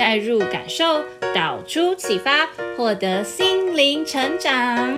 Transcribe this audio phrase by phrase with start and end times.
[0.00, 1.04] 带入感受，
[1.34, 4.96] 导出启发，获得心灵成长。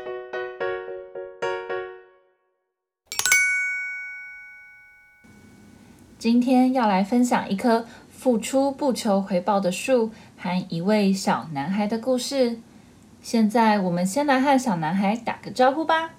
[6.16, 12.60] 今天要来分享一棵付出不求回报的树和一位小男孩的故事。
[13.20, 16.10] 现在我们先来和小男孩打个招呼吧。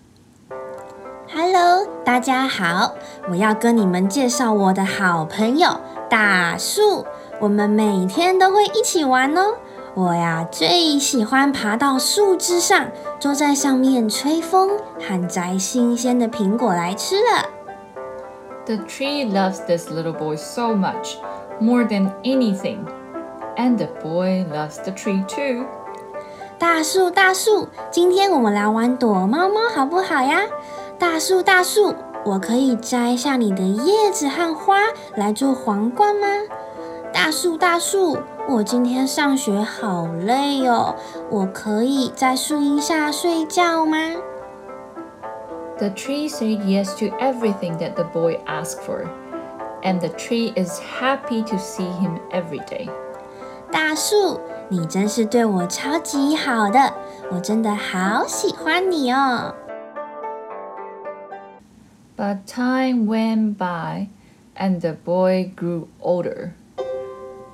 [1.33, 2.95] Hello，大家好！
[3.29, 7.05] 我要跟你们介绍我的好朋友大树。
[7.39, 9.55] 我们每天都会一起玩哦。
[9.95, 12.87] 我呀，最喜欢爬到树枝上，
[13.19, 17.45] 坐在上面吹风，和摘新鲜的苹果来吃了。
[18.65, 21.17] The tree loves this little boy so much,
[21.59, 22.85] more than anything,
[23.55, 25.65] and the boy loves the tree too.
[26.57, 30.43] 大树，大树，今天我们来玩躲猫猫，好不好呀？
[30.97, 31.93] 大树，大树，
[32.25, 34.77] 我可以摘下你的叶子和花
[35.15, 36.27] 来做皇冠吗？
[37.13, 38.17] 大树，大树，
[38.49, 40.95] 我今天上学好累哦，
[41.29, 43.97] 我可以在树荫下睡觉吗
[45.77, 49.05] ？The tree said yes to everything that the boy asked for,
[49.83, 52.89] and the tree is happy to see him every day.
[53.71, 56.93] 大树，你真是对我超级好的，
[57.31, 59.53] 我真的好喜欢你哦。
[62.17, 64.07] But time went by,
[64.57, 66.51] and the boy grew older,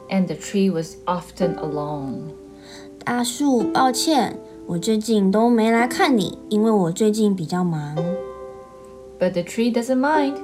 [0.08, 2.32] and the tree was often alone.
[3.04, 7.96] 大树，抱歉，我最近都没来看你，因为我最近比较忙。
[9.18, 10.36] But the tree doesn't mind.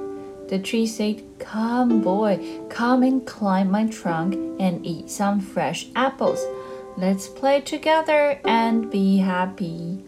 [0.47, 6.39] The tree said, "Come, boy, come and climb my trunk and eat some fresh apples.
[6.99, 9.99] Let's play together and be happy."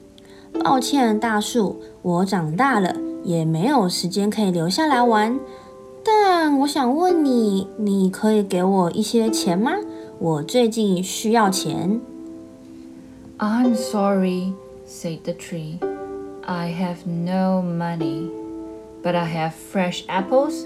[0.64, 2.96] 抱歉，大树，我长大了。
[3.24, 5.40] 也没有时间可以留下来玩，
[6.08, 9.72] 但我想问你，你可以给我一些钱吗？
[10.20, 12.00] 我最近需要钱。
[13.38, 14.54] I'm sorry,
[14.88, 15.80] said the tree.
[16.46, 18.30] I have no money,
[19.02, 20.66] but I have fresh apples.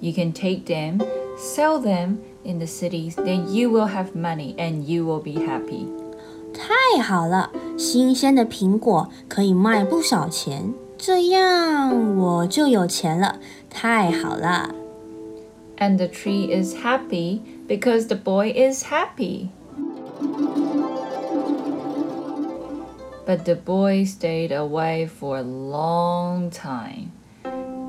[0.00, 1.00] You can take them,
[1.38, 5.86] sell them in the cities, then you will have money and you will be happy.
[6.52, 10.74] 太好了，新鲜的苹果可以卖不少钱。
[11.00, 14.74] 这样我就有钱了，太好了。
[15.78, 19.48] And the tree is happy because the boy is happy.
[23.26, 27.10] But the boy stayed away for a long time,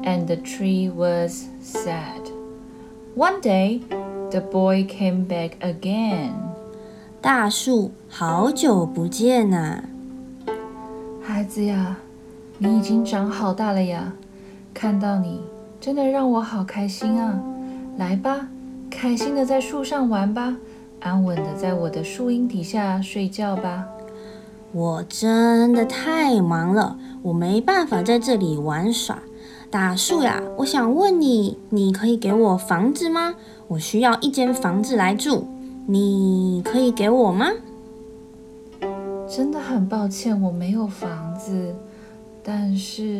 [0.04, 2.32] and the tree was sad.
[3.16, 3.82] One day,
[4.32, 6.34] the boy came back again.
[7.22, 9.84] 大树，好久不见呐，
[11.22, 11.98] 孩子呀。
[12.65, 14.13] 你已经长好大了呀，
[14.73, 15.41] 看到你
[15.81, 17.43] 真的让我好开心啊！
[17.97, 18.47] 来吧，
[18.89, 20.57] 开心的在树上玩吧，
[21.01, 23.89] 安稳的在我的树荫底下睡觉吧。
[24.71, 29.19] 我真的太忙了，我没办法在这里玩耍。
[29.69, 33.35] 大树呀，我想问你，你可以给我房子吗？
[33.67, 35.49] 我需要一间房子来住，
[35.89, 37.49] 你可以给我吗？
[39.29, 41.75] 真的很抱歉，我没有房子。
[42.44, 43.20] 但是，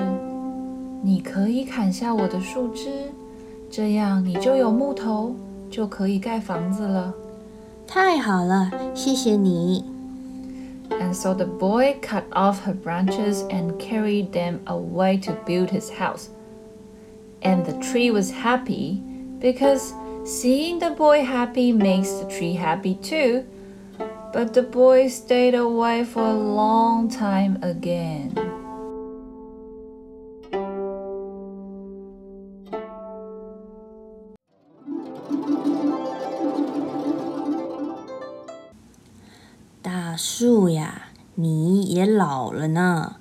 [1.04, 2.90] 你可以砍下我的树枝，
[3.70, 5.36] 这样你就有木头，
[5.70, 7.14] 就可以盖房子了。
[7.86, 9.84] 太好了，谢谢你。
[10.90, 16.28] And so the boy cut off her branches and carried them away to build his house.
[17.42, 19.02] And the tree was happy
[19.40, 19.92] because
[20.26, 23.44] seeing the boy happy makes the tree happy too.
[24.34, 28.32] But the boy stayed away for a long time again.
[39.83, 43.17] 大树呀，你也老了呢，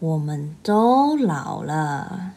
[0.00, 2.32] 我们都老了。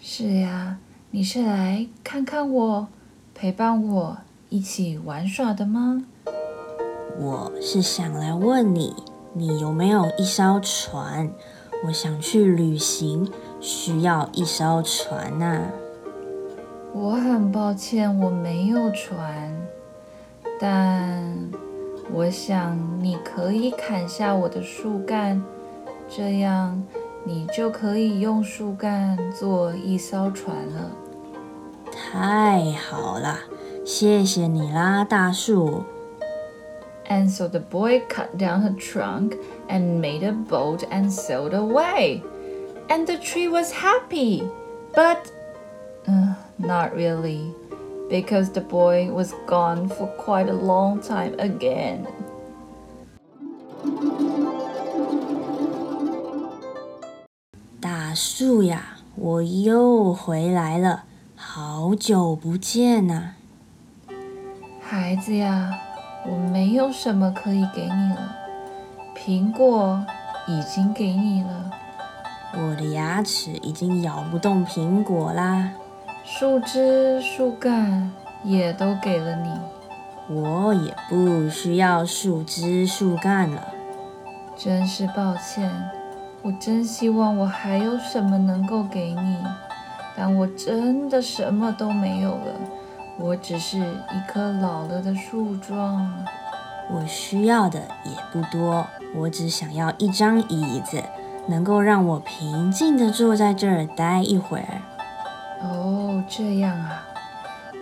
[0.00, 0.78] 是呀，
[1.10, 2.86] 你是来看看我，
[3.34, 4.18] 陪伴我
[4.50, 6.04] 一起玩耍的吗？
[7.18, 8.94] 我是想来问你，
[9.32, 11.32] 你有没有一艘船？
[11.86, 13.28] 我想去旅行，
[13.60, 15.62] 需要一艘船呐。
[16.92, 19.52] 我很抱歉，我没有船，
[20.60, 21.67] 但。
[22.12, 25.42] 我想你可以砍下我的树干，
[26.08, 26.82] 这样
[27.24, 30.90] 你就可以用树干做一艘船了。
[31.92, 33.38] 太好了，
[33.84, 35.84] 谢谢你啦，大树。
[37.08, 39.36] And so the boy cut down her trunk
[39.68, 42.22] and made a boat and sailed away.
[42.88, 44.42] And the tree was happy,
[44.94, 45.30] but
[46.06, 47.54] uh, not really,
[48.08, 52.06] because the boy was gone for quite a long time again.
[57.80, 61.04] 大树呀，我又回来了，
[61.36, 64.14] 好久不见呐、啊！
[64.80, 65.80] 孩子呀。
[66.26, 68.36] 我没有什么可以给你了，
[69.16, 70.04] 苹果
[70.46, 71.70] 已经给你了，
[72.52, 75.70] 我的牙齿已经咬不动苹果啦，
[76.30, 78.12] 树枝、树干
[78.44, 79.50] 也都给了你，
[80.28, 83.66] 我也不需要树枝、树干了。
[84.54, 85.72] 真是抱歉，
[86.42, 89.38] 我真希望我还有什么能够给你，
[90.14, 92.52] 但我真的什么都没有了。
[93.18, 96.12] 我只是一棵老了的树桩，
[96.90, 98.86] 我需要的也不多，
[99.16, 101.02] 我只想要一张椅子，
[101.46, 104.82] 能够让我平静地坐在这儿待一会儿。
[106.28, 107.02] 哦，这样啊，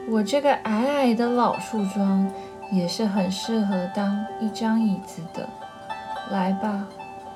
[0.08, 2.30] 我这个矮矮的老树桩
[2.70, 5.48] 也是很适合当一张椅子的。
[6.30, 6.86] 来吧，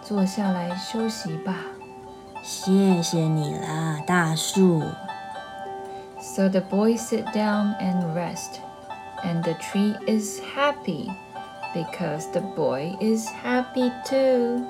[0.01, 1.55] 坐下来休息吧。
[2.43, 4.83] 谢谢你啦，大树。
[6.21, 8.61] So the boy sit down and rest,
[9.25, 11.11] and the tree is happy
[11.75, 14.65] because the boy is happy too.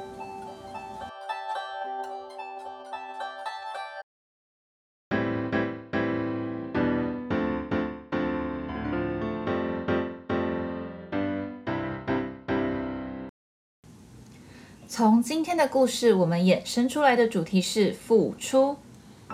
[14.92, 18.74] 从今天的故事，我们衍生出来的主题是付出。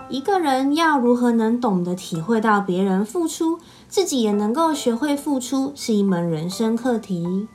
[0.07, 3.57] 一个人要如何能懂得体会到别人付出，
[3.89, 7.47] 自己也能够学会付出，是一门人生课题。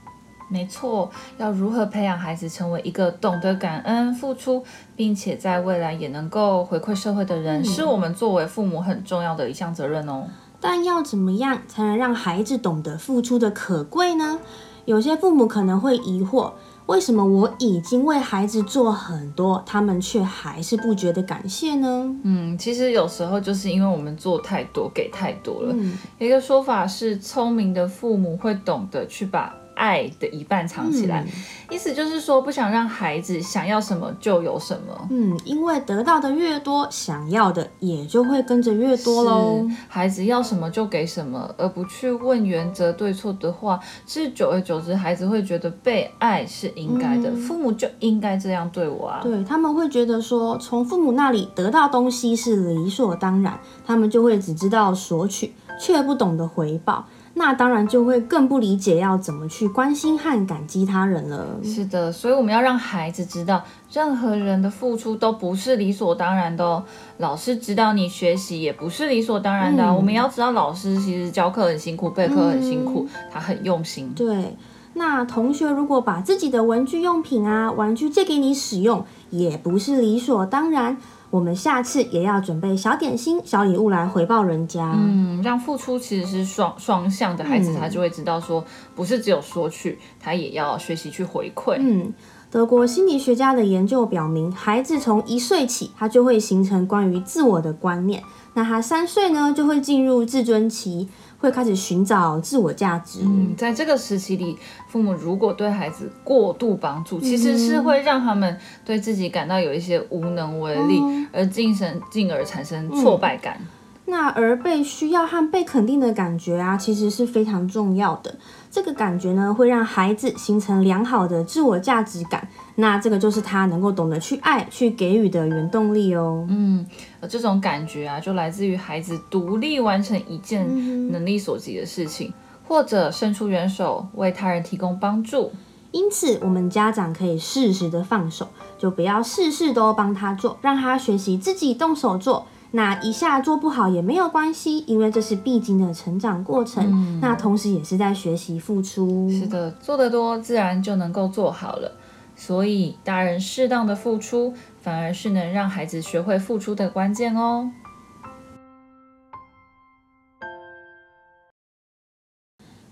[0.50, 4.64] 没错，要如何培养孩子成为一个懂得感恩、付出，
[4.96, 10.24] 并且在未来也能够回馈社会的人，嗯、是我们作为父母很重要的一项责任哦。
[10.60, 14.40] 但要怎么样才能让孩子懂得付出的可贵呢？
[14.86, 16.54] 有些父母可能会疑惑。
[16.92, 22.14] 为什么我已经为孩子做很多，他们却还是不觉得感谢呢？
[22.22, 25.74] 嗯，其实有时候就是因为我们做太多，给太多了。
[25.74, 29.54] 嗯，一个说法是，聪明的父母会懂得去把。
[29.74, 35.08] 爱的一半藏起来，嗯，意思就是说不想让孩子想要什么就有什么。
[35.10, 39.66] 嗯，因为得到的越多，想要的也就会跟着越多喽。
[39.88, 49.20] 孩子要什么就给什么，而不去问原则对错的话，是久而久之，孩子会觉得被爱是应该的，嗯，父母就应该这样对我啊。
[49.22, 57.04] 对，他们会觉得说，从父母那里得到东西是理所当然，他们就会只知道索取，却不懂得回报。
[57.44, 61.44] 那当然就会更不理解要怎么去关心和感激他人了。
[61.64, 63.60] 是的，所以我们要让孩子知道，
[63.92, 66.84] 任何人的付出都不是理所当然的哦。
[67.18, 69.82] 老师指导你学习也不是理所当然的。
[69.82, 74.12] 嗯，我们要知道，老师其实教课很辛苦，备课很辛苦，嗯，他很用心。
[74.14, 74.56] 对，
[74.94, 80.96] 那同学如果把自己的文具用品啊、玩具借给你使用，也不是理所当然。
[81.32, 84.92] 我们下次也要准备小点心、小礼物来回报人家。
[84.94, 88.62] 嗯，让付出其实是双双向的，孩子他就会知道说，
[88.94, 91.76] 不是只有说去，他也要学习去回馈。
[91.78, 92.12] 嗯，
[92.50, 98.22] 德国心理学家的研究表明，孩子从一岁起，他就会形成关于自我的观念。
[98.52, 101.08] 那他三岁呢，就会进入自尊期。
[101.42, 103.18] 会开始寻找自我价值。
[103.24, 104.56] 嗯，在这个时期里，
[104.86, 113.56] 父母如果对孩子过度帮助，其实是会让他们对自己感到有一些无能为力，嗯、而精神进而产生挫败感。
[113.58, 113.66] 嗯
[114.04, 118.34] 那而被需要和被肯定的感觉啊，其实是非常重要的。
[118.70, 122.46] 这个感觉呢，会让孩子形成良好的自我价值感。
[122.74, 126.46] 那这个就是他能够懂得去爱、去给予的原动力哦。
[126.50, 126.84] 嗯，
[127.28, 130.66] 这种感觉啊，就来自于孩子独立完成一件
[131.12, 132.34] 能力所及的事情，嗯、
[132.66, 135.52] 或者伸出援手为他人提供帮助。
[135.92, 142.46] 因此，我们家长可以适时的放手，就不要事事都帮他做，让他学习自己动手做。
[142.74, 146.82] 那一下做不好也没有关系，因为这是必经的成长过程。
[146.90, 149.30] 嗯，那同时也是在学习付出。
[149.30, 151.92] 是的，做得多，自然就能够做好了。
[152.34, 157.70] 所以，大人适当的付出，反而是能让孩子学会付出的关键哦。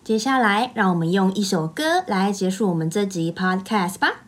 [0.04, 4.19] 接下来，让我们用一首歌来结束我们这集 Podcast 吧。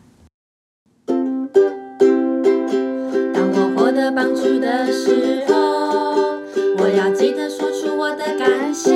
[4.59, 6.39] 的时候，
[6.77, 8.93] 我要记得说出我的感谢。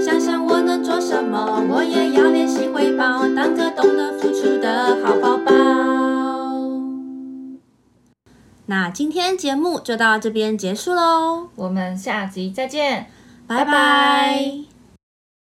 [0.00, 5.52] 想想我能做什么，我也要练习回报，当个懂得付出的好宝宝。
[8.66, 13.06] 那今天节目就到这边结束喽，我们下集再见，
[13.46, 14.67] 拜拜。